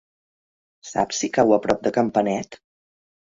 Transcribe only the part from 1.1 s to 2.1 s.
si cau a prop de